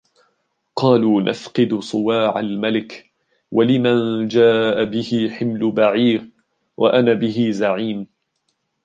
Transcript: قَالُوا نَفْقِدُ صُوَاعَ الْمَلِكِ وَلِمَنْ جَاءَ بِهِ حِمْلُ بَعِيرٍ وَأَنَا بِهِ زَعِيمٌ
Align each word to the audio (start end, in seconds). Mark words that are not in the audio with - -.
قَالُوا 0.75 1.21
نَفْقِدُ 1.21 1.79
صُوَاعَ 1.79 2.39
الْمَلِكِ 2.39 3.11
وَلِمَنْ 3.51 4.27
جَاءَ 4.27 4.83
بِهِ 4.83 5.29
حِمْلُ 5.39 5.71
بَعِيرٍ 5.71 6.29
وَأَنَا 6.77 7.13
بِهِ 7.13 7.47
زَعِيمٌ 7.51 8.07